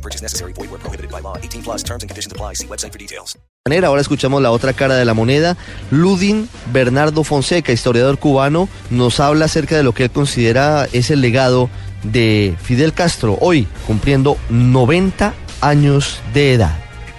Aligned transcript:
No 0.00 0.02
purchase 0.02 0.22
necessary. 0.22 0.54
Void 0.54 0.70
where 0.70 0.80
prohibited 0.80 1.10
by 1.10 1.20
law. 1.20 1.36
18 1.36 1.62
plus 1.62 1.82
terms 1.82 2.02
and 2.02 2.08
conditions 2.08 2.32
apply. 2.32 2.54
See 2.54 2.66
website 2.66 2.92
for 2.92 2.98
details. 2.98 3.36
Ahora 3.84 4.00
escuchamos 4.00 4.40
la 4.40 4.50
otra 4.50 4.72
cara 4.72 4.96
de 4.96 5.04
la 5.04 5.12
moneda. 5.12 5.56
Ludin 5.90 6.48
Bernardo 6.72 7.22
Fonseca, 7.22 7.72
historiador 7.72 8.18
cubano, 8.18 8.68
nos 8.88 9.20
habla 9.20 9.44
acerca 9.44 9.76
de 9.76 9.82
lo 9.82 9.92
que 9.92 10.04
él 10.04 10.10
considera 10.10 10.88
es 10.92 11.10
el 11.10 11.20
legado 11.20 11.68
de 12.02 12.54
Fidel 12.62 12.94
Castro, 12.94 13.36
hoy 13.40 13.68
cumpliendo 13.86 14.38
90 14.48 15.34
años 15.60 16.20
de 16.32 16.54
edad. 16.54 16.78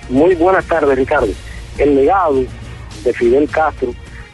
Muy 0.10 0.34
buenas 0.34 0.66
tardes, 0.66 0.98
Ricardo. 0.98 1.30
El 1.78 1.96
legado 1.96 2.44
de 3.04 3.14
Fidel 3.14 3.48
Castro 3.48 3.94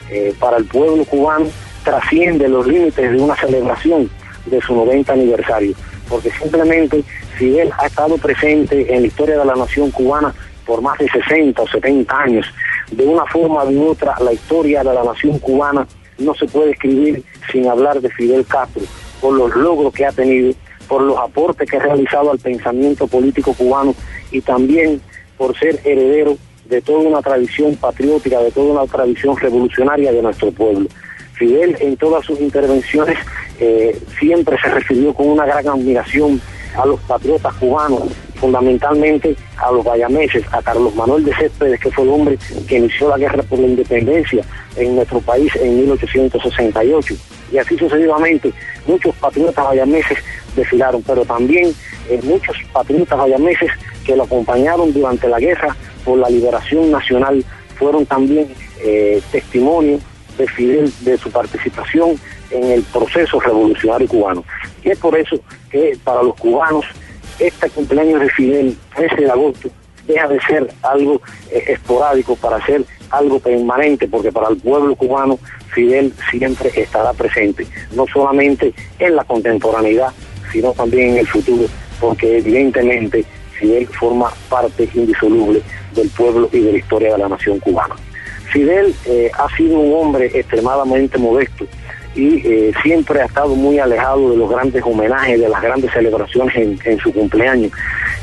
eh, 0.09 0.33
para 0.39 0.57
el 0.57 0.65
pueblo 0.65 1.03
cubano 1.03 1.47
trasciende 1.83 2.47
los 2.47 2.65
límites 2.65 3.11
de 3.11 3.17
una 3.17 3.35
celebración 3.35 4.09
de 4.45 4.61
su 4.61 4.73
90 4.73 5.11
aniversario, 5.13 5.75
porque 6.09 6.31
simplemente 6.31 7.03
Fidel 7.37 7.71
ha 7.77 7.87
estado 7.87 8.17
presente 8.17 8.93
en 8.93 9.01
la 9.01 9.07
historia 9.07 9.37
de 9.37 9.45
la 9.45 9.55
nación 9.55 9.91
cubana 9.91 10.33
por 10.65 10.81
más 10.81 10.97
de 10.99 11.09
60 11.09 11.61
o 11.61 11.67
70 11.67 12.17
años. 12.19 12.45
De 12.91 13.05
una 13.05 13.25
forma 13.25 13.63
u 13.65 13.87
otra, 13.87 14.15
la 14.19 14.33
historia 14.33 14.83
de 14.83 14.93
la 14.93 15.03
nación 15.03 15.39
cubana 15.39 15.87
no 16.17 16.33
se 16.35 16.45
puede 16.45 16.71
escribir 16.71 17.23
sin 17.51 17.67
hablar 17.67 18.01
de 18.01 18.09
Fidel 18.09 18.45
Castro, 18.45 18.83
por 19.21 19.33
los 19.33 19.55
logros 19.55 19.93
que 19.93 20.05
ha 20.05 20.11
tenido, 20.11 20.53
por 20.87 21.01
los 21.01 21.17
aportes 21.17 21.69
que 21.69 21.77
ha 21.77 21.81
realizado 21.81 22.31
al 22.31 22.39
pensamiento 22.39 23.07
político 23.07 23.53
cubano 23.53 23.95
y 24.31 24.41
también 24.41 25.01
por 25.37 25.57
ser 25.57 25.79
heredero 25.83 26.37
de 26.65 26.81
toda 26.81 26.99
una 26.99 27.21
tradición 27.21 27.75
patriótica, 27.75 28.39
de 28.39 28.51
toda 28.51 28.81
una 28.81 28.91
tradición 28.91 29.37
revolucionaria 29.37 30.11
de 30.11 30.21
nuestro 30.21 30.51
pueblo. 30.51 30.89
Fidel 31.37 31.77
en 31.79 31.97
todas 31.97 32.25
sus 32.25 32.39
intervenciones 32.39 33.17
eh, 33.59 33.97
siempre 34.19 34.57
se 34.61 34.69
refirió 34.69 35.13
con 35.13 35.29
una 35.29 35.45
gran 35.45 35.67
admiración 35.67 36.41
a 36.75 36.85
los 36.85 36.99
patriotas 37.01 37.53
cubanos, 37.55 38.03
fundamentalmente 38.35 39.35
a 39.57 39.71
los 39.71 39.83
bayameses, 39.83 40.43
a 40.51 40.61
Carlos 40.61 40.93
Manuel 40.95 41.23
de 41.25 41.33
Céspedes, 41.35 41.79
que 41.79 41.91
fue 41.91 42.03
el 42.03 42.11
hombre 42.11 42.37
que 42.67 42.77
inició 42.77 43.09
la 43.09 43.17
guerra 43.17 43.41
por 43.43 43.59
la 43.59 43.67
independencia 43.67 44.43
en 44.75 44.95
nuestro 44.95 45.19
país 45.21 45.51
en 45.55 45.77
1868. 45.81 47.15
Y 47.51 47.57
así 47.57 47.77
sucesivamente, 47.77 48.53
muchos 48.85 49.15
patriotas 49.15 49.65
bayameses 49.65 50.19
desfilaron, 50.55 51.01
pero 51.01 51.25
también 51.25 51.73
eh, 52.09 52.19
muchos 52.23 52.55
patriotas 52.71 53.17
bayameses 53.17 53.71
que 54.05 54.15
lo 54.15 54.23
acompañaron 54.23 54.93
durante 54.93 55.27
la 55.27 55.39
guerra 55.39 55.75
por 56.05 56.19
la 56.19 56.29
liberación 56.29 56.91
nacional 56.91 57.43
fueron 57.75 58.05
también 58.05 58.47
eh, 58.81 59.21
testimonio 59.31 59.99
de 60.37 60.47
Fidel 60.47 60.91
de 61.01 61.17
su 61.17 61.31
participación 61.31 62.19
en 62.51 62.63
el 62.71 62.83
proceso 62.83 63.39
revolucionario 63.39 64.07
cubano. 64.07 64.43
Y 64.83 64.89
es 64.91 64.99
por 64.99 65.17
eso 65.17 65.39
que 65.69 65.97
para 66.03 66.23
los 66.23 66.35
cubanos 66.35 66.85
este 67.39 67.69
cumpleaños 67.69 68.21
de 68.21 68.29
Fidel, 68.29 68.77
13 68.95 69.15
de 69.15 69.31
agosto, 69.31 69.69
deja 70.07 70.27
de 70.27 70.39
ser 70.41 70.73
algo 70.81 71.21
eh, 71.51 71.63
esporádico 71.67 72.35
para 72.35 72.65
ser 72.65 72.83
algo 73.11 73.39
permanente, 73.39 74.07
porque 74.07 74.31
para 74.31 74.49
el 74.49 74.57
pueblo 74.57 74.95
cubano 74.95 75.39
Fidel 75.73 76.13
siempre 76.31 76.71
estará 76.75 77.13
presente, 77.13 77.67
no 77.93 78.05
solamente 78.07 78.73
en 78.99 79.15
la 79.15 79.23
contemporaneidad, 79.23 80.11
sino 80.51 80.71
también 80.73 81.11
en 81.11 81.17
el 81.17 81.27
futuro, 81.27 81.65
porque 81.99 82.37
evidentemente 82.37 83.25
Fidel 83.59 83.87
forma 83.87 84.31
parte 84.49 84.89
indisoluble 84.93 85.61
del 85.93 86.09
pueblo 86.09 86.49
y 86.51 86.59
de 86.59 86.71
la 86.73 86.77
historia 86.77 87.11
de 87.13 87.17
la 87.19 87.29
nación 87.29 87.59
cubana. 87.59 87.95
Fidel 88.51 88.95
eh, 89.05 89.31
ha 89.37 89.55
sido 89.55 89.79
un 89.79 89.93
hombre 89.93 90.31
extremadamente 90.33 91.17
modesto 91.17 91.65
y 92.15 92.41
eh, 92.47 92.73
siempre 92.81 93.21
ha 93.21 93.25
estado 93.25 93.55
muy 93.55 93.77
alejado 93.77 94.31
de 94.31 94.37
los 94.37 94.49
grandes 94.49 94.81
homenajes, 94.83 95.39
de 95.39 95.49
las 95.49 95.61
grandes 95.61 95.91
celebraciones 95.91 96.79
en, 96.83 96.99
su 96.99 97.13
cumpleaños. 97.13 97.71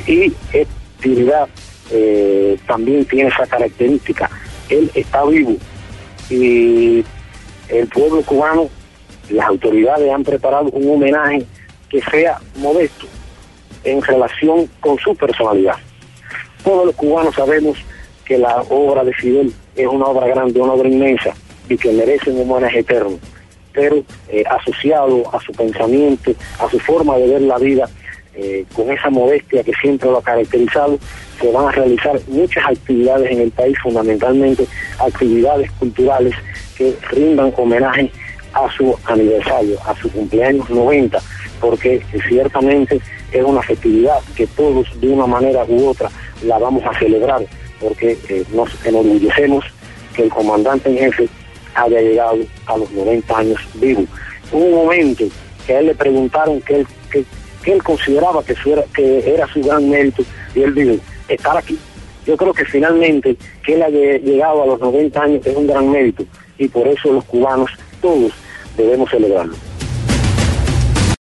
Y 0.07 0.33
esta 0.53 0.75
actividad 0.97 1.49
eh, 1.93 2.59
también 2.67 3.05
tiene 3.05 3.29
esa 3.29 3.47
característica. 3.47 4.29
Él 4.69 4.91
está 4.95 5.25
vivo 5.25 5.57
y 6.29 7.05
el 7.69 7.87
pueblo 7.89 8.23
cubano, 8.23 8.69
las 9.31 9.47
autoridades 9.47 10.11
han 10.13 10.25
preparado 10.25 10.71
un 10.71 10.91
homenaje 10.91 11.45
que 11.89 12.01
sea 12.03 12.39
modesto 12.57 13.07
en 13.85 14.03
relación 14.03 14.69
con 14.81 14.99
su 14.99 15.15
personalidad. 15.15 15.77
Todos 16.65 16.87
los 16.87 16.95
cubanos 16.97 17.35
sabemos 17.35 17.79
que 18.25 18.39
la 18.39 18.57
obra 18.71 19.05
de 19.05 19.13
Fidel 19.13 19.53
es 19.77 19.87
una 19.87 20.07
obra 20.07 20.27
grande, 20.29 20.61
una 20.61 20.73
obra 20.73 20.89
inmensa 20.89 21.35
y 21.69 21.77
que 21.77 21.93
merece 21.93 22.31
un 22.31 22.49
homenaje 22.51 22.81
eterno, 22.81 23.19
pero 23.73 24.03
eh, 24.29 24.45
asociado 24.49 25.23
a 25.35 25.41
su 25.41 25.53
pensamiento, 25.53 26.33
a 26.59 26.69
su 26.71 26.79
forma 26.79 27.17
de 27.17 27.27
ver 27.27 27.43
la 27.43 27.59
vida, 27.59 27.89
eh, 28.37 28.65
con 28.75 28.91
esa 28.91 29.11
modestia 29.11 29.63
que 29.63 29.73
siempre 29.81 30.11
lo 30.11 30.19
ha 30.19 30.23
caracterizado, 30.23 30.99
se 31.41 31.53
van 31.53 31.69
a 31.69 31.73
realizar 31.73 32.19
muchas 32.27 32.65
actividades 32.67 33.31
en 33.31 33.41
el 33.41 33.51
país, 33.51 33.79
fundamentalmente 33.81 34.67
actividades 34.99 35.71
culturales 35.73 36.35
que 36.77 36.97
rindan 37.11 37.53
homenaje 37.57 38.11
a 38.53 38.69
su 38.77 38.97
aniversario, 39.05 39.79
a 39.87 39.95
su 39.97 40.11
cumpleaños 40.11 40.69
90, 40.69 41.19
porque 41.61 42.03
ciertamente 42.29 43.01
es 43.33 43.45
una 43.45 43.63
festividad 43.63 44.19
que 44.37 44.47
todos 44.49 44.89
de 45.01 45.09
una 45.09 45.27
manera 45.27 45.65
u 45.69 45.89
otra 45.89 46.11
la 46.45 46.59
vamos 46.59 46.83
a 46.85 46.99
celebrar, 46.99 47.43
porque 47.81 48.19
eh, 48.29 48.45
nos 48.53 48.71
enorgullecemos 48.85 49.65
que 50.15 50.25
el 50.25 50.31
comandante 50.31 50.91
en 50.91 50.99
jefe 50.99 51.29
haya 51.75 52.01
llegado 52.01 52.39
a 52.67 52.79
los 52.79 52.91
90 52.93 53.39
años 53.39 53.61
vivo. 53.75 54.05
Un 54.53 54.73
momento 54.73 55.25
que 55.67 55.75
a 55.75 55.81
él 55.81 55.87
le 55.87 55.95
preguntaron 55.95 56.61
que, 56.61 56.85
él 57.65 57.83
consideraba 57.83 58.45
que, 58.45 58.55
era, 58.67 58.85
que 58.95 59.35
era 59.35 59.47
su 59.49 59.61
gran 59.63 59.89
mérito 59.89 60.23
y 60.55 60.63
él 60.63 60.75
dijo, 60.75 60.97
estar 61.29 61.57
aquí. 61.57 61.79
Yo 62.27 62.37
creo 62.37 62.53
que 62.53 62.65
finalmente 62.65 63.37
que 63.65 63.75
él 63.75 63.83
haya 63.83 64.19
llegado 64.19 64.63
a 64.63 64.67
los 64.67 64.81
90 64.81 65.23
años 65.23 65.47
es 65.47 65.57
un 65.57 65.67
gran 65.67 65.91
mérito 65.91 66.25
y 66.59 66.69
por 66.69 66.87
eso 66.87 67.13
los 67.13 67.25
cubanos 67.25 67.71
todos 68.01 68.33
debemos 68.77 69.11
celebrarlo. 69.11 69.55